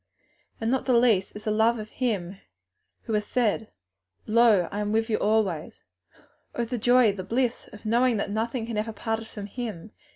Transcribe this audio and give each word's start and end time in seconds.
and 0.59 0.71
not 0.71 0.87
the 0.87 0.95
least 0.97 1.35
the 1.43 1.51
love 1.51 1.77
of 1.77 1.91
Him 1.91 2.37
who 3.03 3.13
has 3.13 3.23
said, 3.23 3.69
'Lo, 4.25 4.67
I 4.71 4.79
am 4.79 4.91
with 4.91 5.11
you 5.11 5.17
alway.' 5.19 5.71
Oh 6.55 6.65
the 6.65 6.79
joy, 6.79 7.11
the 7.11 7.23
bliss 7.23 7.69
of 7.71 7.85
knowing 7.85 8.17
that 8.17 8.31
nothing 8.31 8.65
can 8.65 8.77
ever 8.79 8.93
part 8.93 9.19
us 9.19 9.31
from 9.31 9.45
Him! 9.45 9.91